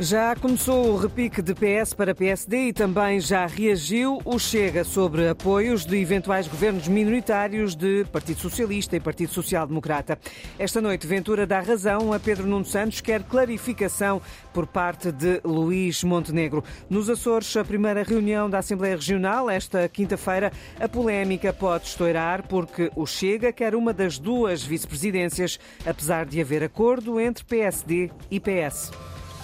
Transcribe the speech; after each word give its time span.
Já 0.00 0.36
começou 0.36 0.92
o 0.92 0.96
repique 0.96 1.42
de 1.42 1.52
PS 1.52 1.92
para 1.92 2.14
PSD 2.14 2.68
e 2.68 2.72
também 2.72 3.18
já 3.18 3.46
reagiu 3.46 4.20
o 4.24 4.38
Chega 4.38 4.84
sobre 4.84 5.28
apoios 5.28 5.84
de 5.84 5.96
eventuais 5.96 6.46
governos 6.46 6.86
minoritários 6.86 7.74
de 7.74 8.04
Partido 8.04 8.38
Socialista 8.38 8.94
e 8.94 9.00
Partido 9.00 9.32
Social 9.32 9.66
Democrata. 9.66 10.16
Esta 10.56 10.80
noite, 10.80 11.04
Ventura 11.04 11.44
dá 11.48 11.58
razão 11.58 12.12
a 12.12 12.20
Pedro 12.20 12.46
Nuno 12.46 12.64
Santos, 12.64 13.00
quer 13.00 13.24
clarificação 13.24 14.22
por 14.54 14.68
parte 14.68 15.10
de 15.10 15.40
Luís 15.44 16.04
Montenegro. 16.04 16.62
Nos 16.88 17.10
Açores, 17.10 17.56
a 17.56 17.64
primeira 17.64 18.04
reunião 18.04 18.48
da 18.48 18.58
Assembleia 18.58 18.94
Regional, 18.94 19.50
esta 19.50 19.88
quinta-feira, 19.88 20.52
a 20.78 20.88
polémica 20.88 21.52
pode 21.52 21.88
estourar 21.88 22.46
porque 22.46 22.88
o 22.94 23.04
Chega 23.04 23.52
quer 23.52 23.74
uma 23.74 23.92
das 23.92 24.16
duas 24.16 24.62
vice-presidências, 24.62 25.58
apesar 25.84 26.24
de 26.24 26.40
haver 26.40 26.62
acordo 26.62 27.18
entre 27.18 27.44
PSD 27.44 28.12
e 28.30 28.38
PS. 28.38 28.92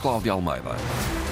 Cláudia 0.04 0.34
Almeida. 0.34 1.23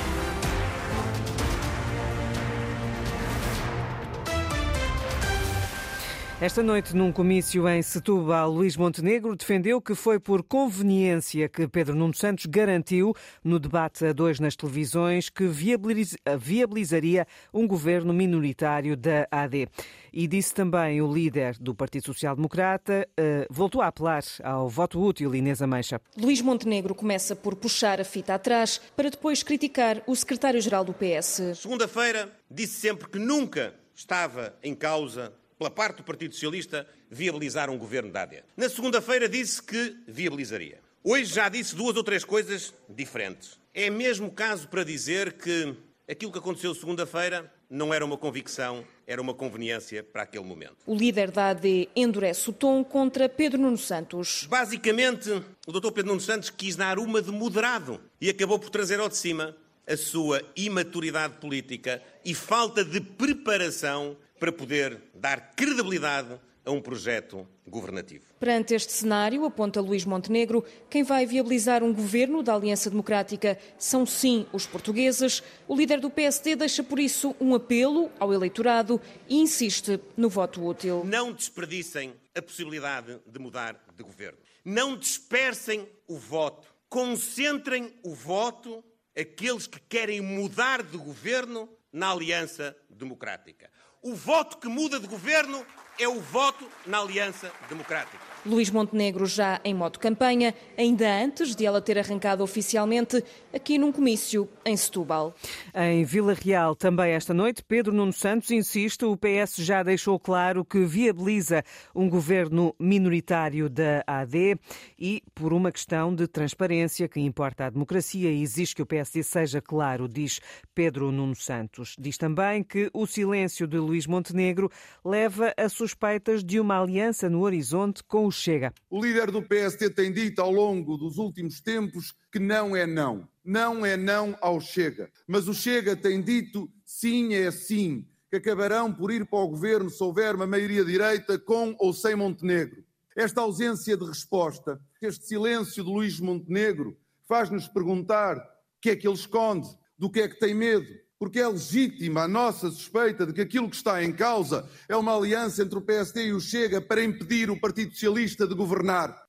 Esta 6.43 6.61
noite, 6.61 6.97
num 6.97 7.13
comício 7.13 7.69
em 7.69 7.81
Setúbal, 7.83 8.51
Luís 8.51 8.77
Montenegro 8.77 9.37
defendeu 9.37 9.81
que 9.81 9.95
foi 9.95 10.19
por 10.19 10.43
conveniência 10.43 11.49
que 11.49 11.69
Pedro 11.69 11.95
Nuno 11.95 12.17
Santos 12.17 12.47
garantiu, 12.47 13.15
no 13.45 13.61
debate 13.61 14.07
a 14.07 14.13
dois 14.13 14.41
nas 14.41 14.57
televisões, 14.57 15.31
que 15.31 15.47
viabilizaria 15.47 17.29
um 17.55 17.65
governo 17.65 18.13
minoritário 18.13 18.97
da 18.97 19.29
AD. 19.31 19.69
E 20.13 20.27
disse 20.27 20.53
também 20.53 21.01
o 21.01 21.15
líder 21.15 21.57
do 21.61 21.77
Partido 21.77 22.07
Social 22.07 22.35
Democrata, 22.35 23.09
uh, 23.13 23.47
voltou 23.49 23.81
a 23.81 23.87
apelar 23.87 24.25
ao 24.43 24.69
voto 24.69 25.01
útil, 25.01 25.33
Inês 25.37 25.63
Ameixa. 25.63 26.01
Luís 26.19 26.43
Montenegro 26.43 26.93
começa 26.93 27.37
por 27.37 27.55
puxar 27.55 28.01
a 28.01 28.05
fita 28.05 28.35
atrás 28.35 28.81
para 28.97 29.11
depois 29.11 29.45
criticar 29.45 30.03
o 30.09 30.17
secretário-geral 30.17 30.85
do 30.85 30.93
PS. 30.93 31.57
Segunda-feira 31.57 32.37
disse 32.51 32.81
sempre 32.81 33.09
que 33.09 33.21
nunca 33.21 33.73
estava 33.95 34.57
em 34.61 34.75
causa 34.75 35.33
pela 35.63 35.71
parte 35.71 35.99
do 35.99 36.03
Partido 36.03 36.35
Socialista, 36.35 36.85
viabilizar 37.09 37.71
um 37.71 37.79
governo 37.79 38.11
da 38.11 38.23
AD. 38.23 38.43
Na 38.57 38.69
segunda-feira 38.69 39.29
disse 39.29 39.63
que 39.63 39.97
viabilizaria. 40.09 40.81
Hoje 41.05 41.27
já 41.27 41.49
disse 41.49 41.77
duas 41.77 41.97
ou 41.97 42.03
três 42.03 42.25
coisas 42.25 42.75
diferentes. 42.89 43.61
É 43.73 43.89
mesmo 43.89 44.29
caso 44.33 44.67
para 44.67 44.83
dizer 44.83 45.35
que 45.35 45.73
aquilo 46.11 46.33
que 46.33 46.39
aconteceu 46.39 46.75
segunda-feira 46.75 47.49
não 47.71 47.95
era 47.95 48.05
uma 48.05 48.19
convicção, 48.19 48.85
era 49.07 49.23
uma 49.23 49.33
conveniência 49.33 50.03
para 50.03 50.23
aquele 50.23 50.45
momento. 50.45 50.79
O 50.85 50.97
líder 50.97 51.31
da 51.31 51.51
AD 51.51 51.89
endurece 51.95 52.51
o 52.51 52.53
tom 52.53 52.83
contra 52.83 53.29
Pedro 53.29 53.61
Nuno 53.61 53.79
Santos. 53.79 54.49
Basicamente, 54.51 55.31
o 55.65 55.73
Dr. 55.73 55.93
Pedro 55.93 56.09
Nuno 56.09 56.21
Santos 56.21 56.51
quis 56.51 56.75
dar 56.75 56.99
uma 56.99 57.23
de 57.23 57.31
moderado 57.31 58.01
e 58.21 58.29
acabou 58.29 58.59
por 58.59 58.69
trazer 58.69 58.99
ao 58.99 59.09
de 59.09 59.17
cima 59.17 59.57
a 59.87 59.97
sua 59.97 60.43
imaturidade 60.57 61.35
política 61.35 62.03
e 62.25 62.35
falta 62.35 62.85
de 62.85 63.01
preparação 63.01 64.17
para 64.43 64.51
poder 64.51 65.01
dar 65.15 65.53
credibilidade 65.55 66.37
a 66.65 66.73
um 66.73 66.83
projeto 66.83 67.47
governativo. 67.65 68.25
Perante 68.41 68.75
este 68.75 68.93
cenário, 68.93 69.45
aponta 69.45 69.81
Luís 69.81 70.05
Montenegro, 70.05 70.65
quem 70.91 71.05
vai 71.05 71.25
viabilizar 71.25 71.85
um 71.85 71.95
governo 71.95 72.43
da 72.43 72.53
Aliança 72.53 72.91
Democrática 72.91 73.57
são 73.79 74.05
sim 74.05 74.45
os 74.53 74.67
portugueses. 74.67 75.45
O 75.69 75.77
líder 75.77 76.01
do 76.01 76.11
PSD 76.11 76.57
deixa 76.57 76.83
por 76.83 76.99
isso 76.99 77.37
um 77.41 77.55
apelo 77.55 78.11
ao 78.19 78.35
eleitorado 78.35 79.01
e 79.29 79.37
insiste 79.37 80.01
no 80.17 80.29
voto 80.29 80.67
útil. 80.67 81.05
Não 81.05 81.33
desperdicem 81.33 82.13
a 82.35 82.43
possibilidade 82.43 83.21
de 83.25 83.39
mudar 83.39 83.81
de 83.97 84.03
governo. 84.03 84.39
Não 84.65 84.97
dispersem 84.97 85.89
o 86.09 86.19
voto. 86.19 86.67
Concentrem 86.89 87.95
o 88.03 88.13
voto 88.13 88.83
aqueles 89.17 89.69
que 89.69 89.79
querem 89.79 90.21
mudar 90.21 90.83
de 90.83 90.97
governo 90.97 91.69
na 91.93 92.11
Aliança 92.11 92.75
Democrática. 92.91 93.71
O 94.05 94.17
voto 94.17 94.57
que 94.59 94.67
muda 94.67 94.99
de 94.99 95.07
governo 95.07 95.65
é 95.97 96.09
o 96.09 96.21
voto 96.21 96.69
na 96.85 96.99
Aliança 96.99 97.53
Democrática. 97.69 98.32
Luís 98.45 98.71
Montenegro 98.71 99.25
já 99.25 99.61
em 99.65 99.73
modo 99.73 100.01
campanha, 100.01 100.53
ainda 100.77 101.09
antes 101.23 101.55
de 101.55 101.65
ela 101.65 101.81
ter 101.81 101.97
arrancado 101.97 102.43
oficialmente 102.43 103.23
aqui 103.55 103.79
num 103.79 103.93
comício 103.93 104.49
em 104.65 104.77
Setúbal. 104.77 105.33
Em 105.73 106.05
Vila 106.05 106.35
Real, 106.35 106.75
também 106.75 107.13
esta 107.13 107.33
noite, 107.33 107.63
Pedro 107.63 107.93
Nuno 107.93 108.13
Santos 108.13 108.51
insiste, 108.51 109.05
o 109.05 109.17
PS 109.17 109.57
já 109.59 109.83
deixou 109.85 110.19
claro 110.19 110.65
que 110.65 110.85
viabiliza 110.85 111.63
um 111.95 112.09
governo 112.09 112.75
minoritário 112.81 113.71
da 113.71 114.03
AD 114.07 114.59
e 114.99 115.23
por 115.35 115.53
uma 115.53 115.71
questão 115.71 116.13
de 116.13 116.27
transparência 116.27 117.09
que 117.09 117.21
importa 117.21 117.67
à 117.67 117.71
democracia 117.71 118.31
exige 118.31 118.75
que 118.75 118.83
o 118.83 118.87
PSD 118.87 119.23
seja 119.23 119.61
claro, 119.61 120.09
diz 120.09 120.41
Pedro 120.75 121.13
Nuno 121.13 121.37
Santos. 121.37 121.95
Diz 121.97 122.19
também 122.19 122.65
que 122.65 122.91
o 122.93 123.07
silêncio 123.07 123.69
de 123.69 123.79
Luís 123.79 124.07
Montenegro 124.07 124.69
leva 125.05 125.55
a 125.57 125.69
suspeitas 125.69 126.43
de 126.43 126.59
uma 126.59 126.81
aliança 126.81 127.31
no 127.31 127.43
horizonte 127.43 128.03
com 128.03 128.27
o 128.27 128.32
Chega. 128.33 128.73
O 128.91 129.01
líder 129.01 129.31
do 129.31 129.43
PSD 129.43 129.91
tem 129.91 130.13
dito 130.13 130.41
ao 130.41 130.51
longo 130.51 130.97
dos 130.97 131.19
últimos 131.19 131.61
tempos 131.61 132.15
que 132.33 132.39
não 132.39 132.75
é 132.75 132.87
não. 132.87 133.29
Não 133.45 133.85
é 133.85 133.97
não 133.97 134.37
ao 134.41 134.61
Chega. 134.61 135.11
Mas 135.27 135.47
o 135.47 135.55
Chega 135.55 135.95
tem 135.95 136.23
dito 136.23 136.71
sim 136.85 137.35
é 137.35 137.51
sim, 137.51 138.07
que 138.31 138.37
acabarão 138.37 138.93
por 138.93 139.13
ir 139.13 139.27
para 139.27 139.39
o 139.39 139.49
governo 139.49 139.91
se 139.91 140.03
houver 140.03 140.35
uma 140.35 140.47
maioria 140.47 140.85
direita 140.85 141.39
com 141.39 141.77
ou 141.79 141.93
sem 141.93 142.17
Montenegro. 142.17 142.83
Esta 143.15 143.43
ausência 143.43 143.97
de 143.97 144.07
resposta, 144.07 144.81
este 145.01 145.27
silêncio 145.27 145.85
de 145.85 145.91
Luís 145.91 146.19
Montenegro, 146.19 146.97
faz-nos 147.29 147.69
perguntar 147.69 148.39
o 148.39 148.81
que 148.81 148.91
é 148.91 148.97
que 148.97 149.07
ele 149.07 149.15
esconde, 149.15 149.69
do 149.99 150.11
que 150.11 150.21
é 150.21 150.29
que 150.29 150.39
tem 150.39 150.55
medo, 150.55 150.89
porque 151.23 151.39
é 151.39 151.47
legítima 151.47 152.25
a 152.25 152.27
nossa 152.27 152.69
suspeita 152.69 153.25
de 153.25 153.33
que 153.33 153.41
aquilo 153.41 153.71
que 153.71 153.77
está 153.77 154.03
em 154.03 154.13
causa 154.13 154.69
é 154.89 154.97
uma 154.97 155.17
aliança 155.17 155.63
entre 155.63 155.79
o 155.79 155.81
PSD 155.81 156.27
e 156.27 156.33
o 156.33 156.41
Chega 156.41 156.81
para 156.81 157.05
impedir 157.05 157.49
o 157.49 157.61
Partido 157.61 157.93
Socialista 157.93 158.45
de 158.45 158.57
governar. 158.57 159.23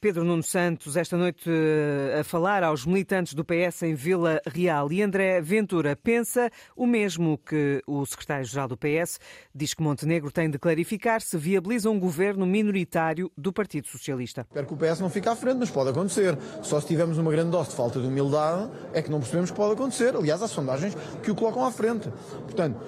Pedro 0.00 0.24
Nuno 0.24 0.42
Santos, 0.42 0.96
esta 0.96 1.18
noite 1.18 1.50
eh, 1.50 2.20
a 2.20 2.24
falar 2.24 2.62
aos 2.62 2.86
militantes 2.86 3.34
do 3.34 3.44
PS 3.44 3.82
em 3.82 3.94
Vila 3.94 4.40
Real. 4.46 4.90
E 4.90 5.02
André 5.02 5.38
Ventura 5.42 5.94
pensa 5.94 6.50
o 6.74 6.86
mesmo 6.86 7.36
que 7.36 7.82
o 7.86 8.06
secretário-geral 8.06 8.68
do 8.68 8.78
PS. 8.78 9.20
Diz 9.54 9.74
que 9.74 9.82
Montenegro 9.82 10.32
tem 10.32 10.48
de 10.48 10.58
clarificar 10.58 11.20
se 11.20 11.36
viabiliza 11.36 11.90
um 11.90 12.00
governo 12.00 12.46
minoritário 12.46 13.30
do 13.36 13.52
Partido 13.52 13.86
Socialista. 13.86 14.46
Espero 14.48 14.66
que 14.66 14.72
o 14.72 14.76
PS 14.78 15.00
não 15.00 15.10
fique 15.10 15.28
à 15.28 15.36
frente, 15.36 15.58
mas 15.58 15.70
pode 15.70 15.90
acontecer. 15.90 16.38
Só 16.62 16.80
se 16.80 16.86
tivermos 16.86 17.18
uma 17.18 17.30
grande 17.30 17.50
dose 17.50 17.68
de 17.68 17.76
falta 17.76 18.00
de 18.00 18.06
humildade 18.06 18.70
é 18.94 19.02
que 19.02 19.10
não 19.10 19.20
percebemos 19.20 19.50
que 19.50 19.56
pode 19.58 19.74
acontecer. 19.74 20.16
Aliás, 20.16 20.40
há 20.42 20.48
sondagens 20.48 20.96
que 21.22 21.30
o 21.30 21.34
colocam 21.34 21.66
à 21.66 21.70
frente. 21.70 22.08
Portanto, 22.46 22.80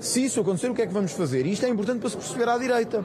se 0.00 0.24
isso 0.24 0.40
acontecer, 0.40 0.70
o 0.70 0.74
que 0.74 0.80
é 0.80 0.86
que 0.86 0.92
vamos 0.94 1.12
fazer? 1.12 1.44
E 1.44 1.52
isto 1.52 1.66
é 1.66 1.68
importante 1.68 2.00
para 2.00 2.08
se 2.08 2.16
perceber 2.16 2.48
à 2.48 2.56
direita. 2.56 3.04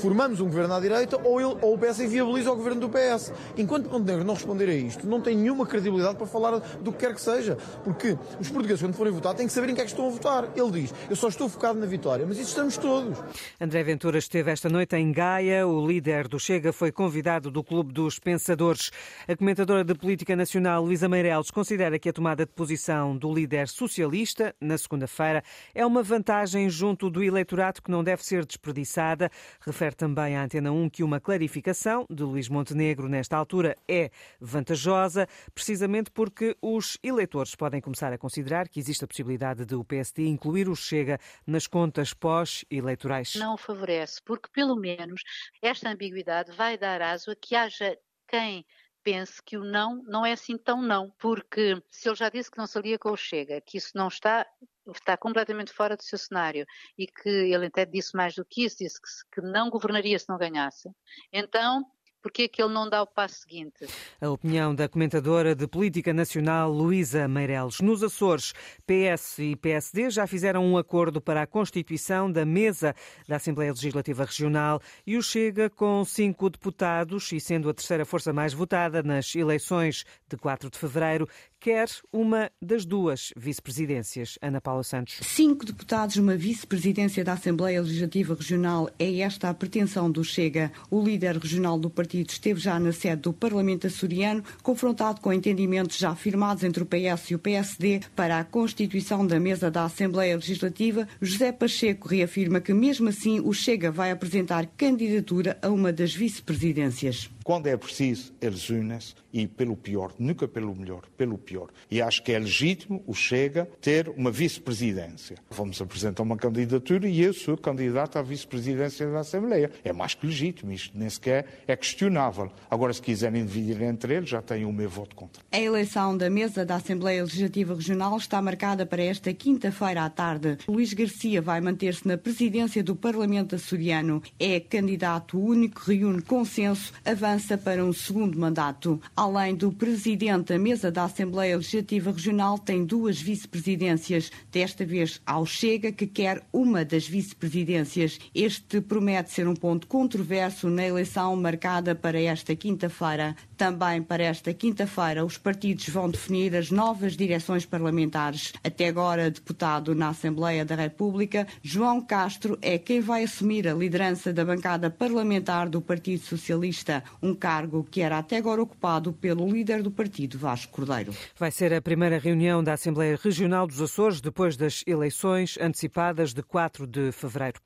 Formamos 0.00 0.40
um 0.40 0.44
governo 0.44 0.74
à 0.74 0.80
direita 0.80 1.18
ou, 1.24 1.40
ele, 1.40 1.58
ou 1.60 1.74
o 1.74 1.78
PS 1.78 1.98
viabiliza 1.98 2.52
o 2.52 2.56
governo 2.56 2.82
do 2.82 2.88
PS. 2.88 3.32
Enquanto 3.56 3.90
Montenegro 3.90 4.24
não 4.24 4.34
responder 4.34 4.68
a 4.68 4.74
isto, 4.74 5.06
não 5.06 5.20
tem 5.20 5.36
nenhuma 5.36 5.66
credibilidade 5.66 6.16
para 6.16 6.26
falar 6.26 6.58
do 6.80 6.92
que 6.92 6.98
quer 6.98 7.14
que 7.14 7.20
seja. 7.20 7.56
Porque 7.82 8.16
os 8.38 8.48
portugueses, 8.48 8.80
quando 8.80 8.94
forem 8.94 9.12
votar, 9.12 9.34
têm 9.34 9.46
que 9.46 9.52
saber 9.52 9.70
em 9.70 9.74
que 9.74 9.80
é 9.80 9.84
que 9.84 9.90
estão 9.90 10.06
a 10.06 10.10
votar. 10.10 10.48
Ele 10.54 10.70
diz, 10.70 10.94
eu 11.10 11.16
só 11.16 11.28
estou 11.28 11.48
focado 11.48 11.80
na 11.80 11.86
vitória, 11.86 12.24
mas 12.28 12.38
isso 12.38 12.50
estamos 12.50 12.76
todos. 12.76 13.18
André 13.60 13.82
Ventura 13.82 14.18
esteve 14.18 14.50
esta 14.52 14.68
noite 14.68 14.94
em 14.94 15.10
Gaia. 15.10 15.66
O 15.66 15.84
líder 15.84 16.28
do 16.28 16.38
Chega 16.38 16.72
foi 16.72 16.92
convidado 16.92 17.50
do 17.50 17.64
Clube 17.64 17.92
dos 17.92 18.20
Pensadores. 18.20 18.92
A 19.26 19.34
comentadora 19.34 19.82
de 19.82 19.94
política 19.94 20.36
nacional, 20.36 20.84
Luísa 20.84 21.08
Meireles, 21.08 21.50
considera 21.50 21.98
que 21.98 22.08
a 22.08 22.12
tomada 22.12 22.46
de 22.46 22.52
posição 22.52 23.16
do 23.16 23.32
líder 23.34 23.66
socialista, 23.66 24.54
na 24.60 24.78
segunda-feira, 24.78 25.42
é 25.74 25.84
uma 25.84 26.02
vantagem 26.02 26.35
junto 26.68 27.08
do 27.08 27.22
eleitorado 27.22 27.80
que 27.80 27.90
não 27.90 28.02
deve 28.02 28.24
ser 28.24 28.44
desperdiçada. 28.44 29.30
Refere 29.60 29.94
também 29.94 30.36
à 30.36 30.42
Antena 30.42 30.72
1 30.72 30.90
que 30.90 31.02
uma 31.02 31.20
clarificação 31.20 32.04
de 32.10 32.22
Luís 32.22 32.48
Montenegro 32.48 33.08
nesta 33.08 33.36
altura 33.36 33.76
é 33.88 34.10
vantajosa, 34.40 35.26
precisamente 35.54 36.10
porque 36.10 36.56
os 36.60 36.98
eleitores 37.02 37.54
podem 37.54 37.80
começar 37.80 38.12
a 38.12 38.18
considerar 38.18 38.68
que 38.68 38.80
existe 38.80 39.04
a 39.04 39.08
possibilidade 39.08 39.64
de 39.64 39.74
o 39.74 39.84
PSD 39.84 40.26
incluir 40.26 40.68
o 40.68 40.76
Chega 40.76 41.18
nas 41.46 41.66
contas 41.66 42.12
pós-eleitorais. 42.12 43.34
Não 43.36 43.56
favorece, 43.56 44.20
porque 44.24 44.48
pelo 44.52 44.76
menos 44.76 45.22
esta 45.62 45.90
ambiguidade 45.90 46.52
vai 46.52 46.76
dar 46.76 47.00
aso 47.00 47.30
a 47.30 47.36
que 47.36 47.54
haja 47.54 47.96
quem 48.28 48.66
pense 49.06 49.40
que 49.40 49.56
o 49.56 49.62
não 49.62 50.02
não 50.02 50.26
é 50.26 50.32
assim 50.32 50.58
tão 50.58 50.82
não, 50.82 51.12
porque 51.16 51.80
se 51.88 52.08
ele 52.08 52.16
já 52.16 52.28
disse 52.28 52.50
que 52.50 52.58
não 52.58 52.66
se 52.66 52.76
alia 52.76 52.98
com 52.98 53.12
o 53.12 53.16
Chega, 53.16 53.60
que 53.60 53.78
isso 53.78 53.92
não 53.94 54.08
está, 54.08 54.44
está 54.92 55.16
completamente 55.16 55.72
fora 55.72 55.96
do 55.96 56.02
seu 56.02 56.18
cenário 56.18 56.66
e 56.96 57.06
que 57.06 57.28
ele 57.28 57.66
até 57.66 57.84
disse 57.84 58.16
mais 58.16 58.34
do 58.34 58.44
que 58.44 58.64
isso, 58.64 58.78
disse 58.78 59.00
que, 59.00 59.40
que 59.40 59.46
não 59.46 59.70
governaria 59.70 60.18
se 60.18 60.28
não 60.28 60.38
ganhasse, 60.38 60.90
então 61.32 61.84
Porque 62.26 62.42
é 62.42 62.48
que 62.48 62.60
ele 62.60 62.74
não 62.74 62.90
dá 62.90 63.02
o 63.02 63.06
passo 63.06 63.42
seguinte? 63.42 63.86
A 64.20 64.28
opinião 64.28 64.74
da 64.74 64.88
comentadora 64.88 65.54
de 65.54 65.64
política 65.68 66.12
nacional 66.12 66.72
Luísa 66.72 67.28
Meireles. 67.28 67.80
Nos 67.80 68.02
Açores, 68.02 68.52
PS 68.84 69.38
e 69.38 69.54
PSD 69.54 70.10
já 70.10 70.26
fizeram 70.26 70.66
um 70.66 70.76
acordo 70.76 71.20
para 71.20 71.42
a 71.42 71.46
constituição 71.46 72.28
da 72.30 72.44
mesa 72.44 72.96
da 73.28 73.36
Assembleia 73.36 73.70
Legislativa 73.70 74.24
Regional 74.24 74.82
e 75.06 75.16
o 75.16 75.22
Chega 75.22 75.70
com 75.70 76.04
cinco 76.04 76.50
deputados 76.50 77.30
e 77.30 77.38
sendo 77.38 77.70
a 77.70 77.74
terceira 77.74 78.04
força 78.04 78.32
mais 78.32 78.52
votada 78.52 79.04
nas 79.04 79.32
eleições 79.36 80.04
de 80.28 80.36
4 80.36 80.68
de 80.68 80.76
fevereiro, 80.76 81.28
quer 81.60 81.88
uma 82.12 82.50
das 82.60 82.84
duas 82.84 83.32
vice-presidências. 83.36 84.38
Ana 84.42 84.60
Paula 84.60 84.82
Santos. 84.82 85.18
Cinco 85.22 85.64
deputados, 85.64 86.16
uma 86.16 86.36
vice-presidência 86.36 87.24
da 87.24 87.34
Assembleia 87.34 87.80
Legislativa 87.80 88.34
Regional. 88.34 88.90
É 88.98 89.20
esta 89.20 89.48
a 89.48 89.54
pretensão 89.54 90.10
do 90.10 90.24
Chega. 90.24 90.72
O 90.90 91.02
líder 91.02 91.36
regional 91.36 91.78
do 91.78 91.88
partido 91.88 92.15
esteve 92.22 92.60
já 92.60 92.78
na 92.78 92.92
sede 92.92 93.22
do 93.22 93.32
Parlamento 93.32 93.86
açoriano, 93.86 94.42
confrontado 94.62 95.20
com 95.20 95.32
entendimentos 95.32 95.96
já 95.98 96.14
firmados 96.14 96.64
entre 96.64 96.82
o 96.82 96.86
PS 96.86 97.30
e 97.30 97.34
o 97.34 97.38
PSD 97.38 98.00
para 98.14 98.38
a 98.38 98.44
constituição 98.44 99.26
da 99.26 99.38
mesa 99.38 99.70
da 99.70 99.84
Assembleia 99.84 100.36
Legislativa. 100.36 101.06
José 101.20 101.52
Pacheco 101.52 102.08
reafirma 102.08 102.60
que, 102.60 102.72
mesmo 102.72 103.08
assim, 103.08 103.40
o 103.40 103.52
Chega 103.52 103.90
vai 103.90 104.10
apresentar 104.10 104.66
candidatura 104.76 105.58
a 105.60 105.68
uma 105.68 105.92
das 105.92 106.14
vice-presidências. 106.14 107.35
Quando 107.46 107.68
é 107.68 107.76
preciso, 107.76 108.34
eles 108.40 108.68
unem-se 108.70 109.14
e 109.32 109.46
pelo 109.46 109.76
pior, 109.76 110.12
nunca 110.18 110.48
pelo 110.48 110.74
melhor, 110.74 111.02
pelo 111.16 111.38
pior. 111.38 111.68
E 111.88 112.02
acho 112.02 112.20
que 112.24 112.32
é 112.32 112.38
legítimo 112.40 113.04
o 113.06 113.14
Chega 113.14 113.68
ter 113.80 114.08
uma 114.08 114.32
vice-presidência. 114.32 115.36
Vamos 115.48 115.80
apresentar 115.80 116.24
uma 116.24 116.36
candidatura 116.36 117.06
e 117.06 117.20
eu 117.20 117.32
sou 117.32 117.56
candidato 117.56 118.18
à 118.18 118.22
vice-presidência 118.22 119.08
da 119.08 119.20
Assembleia. 119.20 119.70
É 119.84 119.92
mais 119.92 120.14
que 120.14 120.26
legítimo, 120.26 120.72
isto 120.72 120.98
nem 120.98 121.08
sequer 121.08 121.62
é 121.68 121.76
questionável. 121.76 122.50
Agora, 122.68 122.92
se 122.92 123.00
quiserem 123.00 123.44
dividir 123.44 123.80
entre 123.80 124.16
eles, 124.16 124.28
já 124.28 124.42
têm 124.42 124.64
o 124.64 124.72
meu 124.72 124.90
voto 124.90 125.14
contra. 125.14 125.40
A 125.52 125.60
eleição 125.60 126.16
da 126.16 126.28
mesa 126.28 126.64
da 126.64 126.74
Assembleia 126.74 127.22
Legislativa 127.22 127.76
Regional 127.76 128.16
está 128.16 128.42
marcada 128.42 128.84
para 128.84 129.04
esta 129.04 129.32
quinta-feira 129.32 130.04
à 130.04 130.10
tarde. 130.10 130.58
Luís 130.66 130.92
Garcia 130.92 131.40
vai 131.40 131.60
manter-se 131.60 132.08
na 132.08 132.18
presidência 132.18 132.82
do 132.82 132.96
Parlamento 132.96 133.54
açoriano. 133.54 134.20
É 134.36 134.58
candidato 134.58 135.38
único, 135.38 135.82
reúne 135.82 136.22
consenso, 136.22 136.92
avança 137.04 137.35
para 137.62 137.84
um 137.84 137.92
segundo 137.92 138.38
mandato. 138.38 138.98
Além 139.14 139.54
do 139.54 139.70
presidente, 139.70 140.54
a 140.54 140.58
mesa 140.58 140.90
da 140.90 141.04
Assembleia 141.04 141.56
Legislativa 141.56 142.10
Regional 142.10 142.58
tem 142.58 142.84
duas 142.84 143.20
vice-presidências. 143.20 144.32
Desta 144.50 144.86
vez 144.86 145.20
ao 145.26 145.44
Chega, 145.44 145.92
que 145.92 146.06
quer 146.06 146.42
uma 146.50 146.82
das 146.82 147.06
vice-presidências. 147.06 148.18
Este 148.34 148.80
promete 148.80 149.32
ser 149.32 149.46
um 149.46 149.54
ponto 149.54 149.86
controverso 149.86 150.70
na 150.70 150.86
eleição 150.86 151.36
marcada 151.36 151.94
para 151.94 152.20
esta 152.20 152.56
quinta-feira. 152.56 153.36
Também 153.56 154.02
para 154.02 154.24
esta 154.24 154.54
quinta-feira, 154.54 155.24
os 155.24 155.36
partidos 155.36 155.88
vão 155.88 156.08
definir 156.08 156.56
as 156.56 156.70
novas 156.70 157.16
direções 157.16 157.66
parlamentares. 157.66 158.52
Até 158.64 158.88
agora, 158.88 159.30
deputado 159.30 159.94
na 159.94 160.08
Assembleia 160.08 160.64
da 160.64 160.74
República, 160.74 161.46
João 161.62 162.00
Castro 162.00 162.58
é 162.62 162.78
quem 162.78 163.00
vai 163.00 163.24
assumir 163.24 163.68
a 163.68 163.74
liderança 163.74 164.32
da 164.32 164.44
bancada 164.44 164.90
parlamentar 164.90 165.68
do 165.68 165.80
Partido 165.80 166.22
Socialista, 166.22 167.02
um 167.26 167.34
cargo 167.34 167.84
que 167.90 168.00
era 168.00 168.18
até 168.18 168.36
agora 168.36 168.62
ocupado 168.62 169.12
pelo 169.12 169.50
líder 169.50 169.82
do 169.82 169.90
partido, 169.90 170.38
Vasco 170.38 170.72
Cordeiro. 170.72 171.12
Vai 171.36 171.50
ser 171.50 171.74
a 171.74 171.82
primeira 171.82 172.18
reunião 172.18 172.62
da 172.62 172.74
Assembleia 172.74 173.18
Regional 173.20 173.66
dos 173.66 173.82
Açores 173.82 174.20
depois 174.20 174.56
das 174.56 174.84
eleições 174.86 175.58
antecipadas 175.60 176.32
de 176.32 176.42
4 176.42 176.86
de 176.86 177.10
fevereiro. 177.10 177.60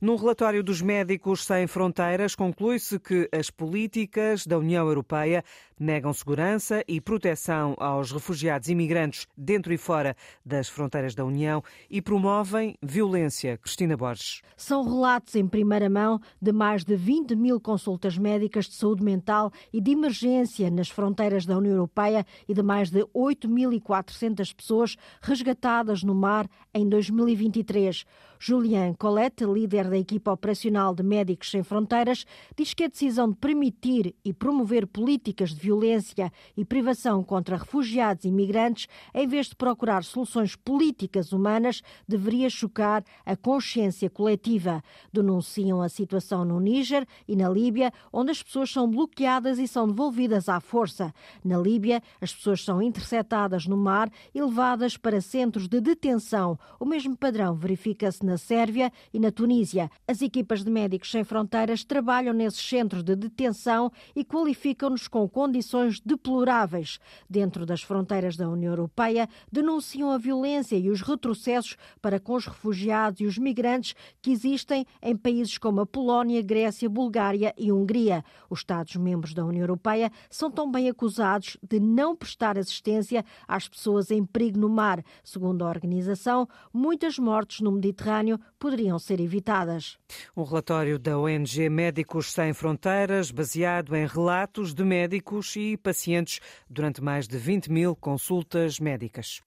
Num 0.00 0.16
relatório 0.16 0.62
dos 0.62 0.80
Médicos 0.80 1.44
Sem 1.44 1.66
Fronteiras, 1.66 2.34
conclui-se 2.34 2.98
que 2.98 3.28
as 3.32 3.50
políticas 3.50 4.46
da 4.46 4.58
União 4.58 4.86
Europeia 4.86 5.44
negam 5.80 6.12
segurança 6.12 6.84
e 6.86 7.00
proteção 7.00 7.74
aos 7.78 8.12
refugiados 8.12 8.68
e 8.68 8.72
imigrantes 8.72 9.26
dentro 9.34 9.72
e 9.72 9.78
fora 9.78 10.14
das 10.44 10.68
fronteiras 10.68 11.14
da 11.14 11.24
União 11.24 11.64
e 11.88 12.02
promovem 12.02 12.76
violência. 12.82 13.56
Cristina 13.56 13.96
Borges. 13.96 14.42
São 14.58 14.84
relatos 14.84 15.34
em 15.34 15.48
primeira 15.48 15.88
mão 15.88 16.20
de 16.40 16.52
mais 16.52 16.84
de 16.84 16.94
20 16.94 17.34
mil 17.34 17.58
consultas 17.58 18.18
médicas 18.18 18.66
de 18.66 18.74
saúde 18.74 18.99
mental 19.02 19.50
e 19.72 19.80
de 19.80 19.92
emergência 19.92 20.70
nas 20.70 20.88
fronteiras 20.88 21.46
da 21.46 21.56
União 21.56 21.72
Europeia 21.72 22.24
e 22.48 22.54
de 22.54 22.62
mais 22.62 22.90
de 22.90 23.00
8.400 23.14 24.54
pessoas 24.54 24.96
resgatadas 25.20 26.02
no 26.02 26.14
mar 26.14 26.48
em 26.74 26.88
2023. 26.88 28.04
Julian 28.42 28.94
Colette, 28.94 29.44
líder 29.44 29.90
da 29.90 29.98
equipa 29.98 30.32
operacional 30.32 30.94
de 30.94 31.02
Médicos 31.02 31.50
Sem 31.50 31.62
Fronteiras, 31.62 32.24
diz 32.56 32.72
que 32.72 32.84
a 32.84 32.88
decisão 32.88 33.30
de 33.30 33.36
permitir 33.36 34.14
e 34.24 34.32
promover 34.32 34.86
políticas 34.86 35.50
de 35.50 35.60
violência 35.60 36.32
e 36.56 36.64
privação 36.64 37.22
contra 37.22 37.58
refugiados 37.58 38.24
e 38.24 38.30
migrantes, 38.30 38.86
em 39.12 39.28
vez 39.28 39.48
de 39.48 39.56
procurar 39.56 40.04
soluções 40.04 40.56
políticas 40.56 41.32
humanas, 41.32 41.82
deveria 42.08 42.48
chocar 42.48 43.04
a 43.26 43.36
consciência 43.36 44.08
coletiva. 44.08 44.82
Denunciam 45.12 45.82
a 45.82 45.90
situação 45.90 46.42
no 46.42 46.58
Níger 46.58 47.06
e 47.28 47.36
na 47.36 47.48
Líbia, 47.48 47.92
onde 48.10 48.30
as 48.30 48.42
pessoas 48.42 48.70
bloqueadas 48.90 49.58
e 49.58 49.68
são 49.68 49.86
devolvidas 49.86 50.48
à 50.48 50.60
força. 50.60 51.14
Na 51.44 51.56
Líbia, 51.56 52.02
as 52.20 52.34
pessoas 52.34 52.64
são 52.64 52.82
interceptadas 52.82 53.66
no 53.66 53.76
mar 53.76 54.10
e 54.34 54.42
levadas 54.42 54.96
para 54.96 55.20
centros 55.20 55.68
de 55.68 55.80
detenção. 55.80 56.58
O 56.78 56.84
mesmo 56.84 57.16
padrão 57.16 57.54
verifica-se 57.54 58.24
na 58.24 58.36
Sérvia 58.36 58.92
e 59.12 59.20
na 59.20 59.30
Tunísia. 59.30 59.90
As 60.06 60.22
equipas 60.22 60.64
de 60.64 60.70
Médicos 60.70 61.10
Sem 61.10 61.24
Fronteiras 61.24 61.84
trabalham 61.84 62.34
nesses 62.34 62.66
centros 62.66 63.02
de 63.02 63.14
detenção 63.14 63.92
e 64.14 64.24
qualificam-nos 64.24 65.08
com 65.08 65.28
condições 65.28 66.00
deploráveis. 66.00 66.98
Dentro 67.28 67.64
das 67.64 67.82
fronteiras 67.82 68.36
da 68.36 68.48
União 68.48 68.72
Europeia, 68.72 69.28
denunciam 69.50 70.10
a 70.10 70.18
violência 70.18 70.76
e 70.76 70.90
os 70.90 71.00
retrocessos 71.00 71.76
para 72.00 72.18
com 72.18 72.34
os 72.34 72.46
refugiados 72.46 73.20
e 73.20 73.26
os 73.26 73.38
migrantes 73.38 73.94
que 74.20 74.30
existem 74.30 74.86
em 75.02 75.16
países 75.16 75.58
como 75.58 75.80
a 75.80 75.86
Polónia, 75.86 76.42
Grécia, 76.42 76.88
Bulgária 76.88 77.54
e 77.56 77.70
Hungria. 77.70 78.24
Os 78.48 78.64
Estados-membros 78.70 79.34
da 79.34 79.44
União 79.44 79.62
Europeia 79.62 80.12
são 80.30 80.48
também 80.48 80.88
acusados 80.88 81.56
de 81.60 81.80
não 81.80 82.14
prestar 82.14 82.56
assistência 82.56 83.24
às 83.48 83.68
pessoas 83.68 84.12
em 84.12 84.24
perigo 84.24 84.60
no 84.60 84.68
mar. 84.68 85.02
Segundo 85.24 85.64
a 85.64 85.68
organização, 85.68 86.48
muitas 86.72 87.18
mortes 87.18 87.60
no 87.60 87.72
Mediterrâneo 87.72 88.38
poderiam 88.60 88.96
ser 88.96 89.20
evitadas. 89.20 89.98
Um 90.36 90.44
relatório 90.44 91.00
da 91.00 91.18
ONG 91.18 91.68
Médicos 91.68 92.32
Sem 92.32 92.52
Fronteiras, 92.52 93.32
baseado 93.32 93.96
em 93.96 94.06
relatos 94.06 94.72
de 94.72 94.84
médicos 94.84 95.56
e 95.56 95.76
pacientes 95.76 96.40
durante 96.68 97.02
mais 97.02 97.26
de 97.26 97.36
20 97.36 97.72
mil 97.72 97.96
consultas 97.96 98.78
médicas. 98.78 99.42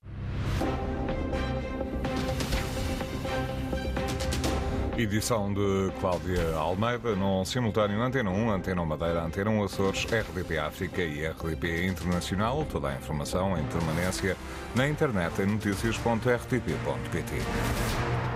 Edição 4.98 5.52
de 5.52 5.92
Cláudia 6.00 6.56
Almeida, 6.56 7.16
num 7.16 7.44
simultâneo 7.44 8.00
Antena 8.00 8.30
1, 8.30 8.52
Antena 8.52 8.86
Madeira, 8.86 9.24
Antena 9.24 9.50
1 9.50 9.64
Açores, 9.64 10.06
RDP 10.06 10.60
África 10.60 11.02
e 11.02 11.26
RDP 11.26 11.88
Internacional. 11.88 12.64
Toda 12.72 12.90
a 12.90 12.96
informação 12.96 13.58
em 13.58 13.64
permanência 13.66 14.38
na 14.76 14.88
internet 14.88 15.42
em 15.42 15.48
notícias.rtp.pt. 15.48 18.33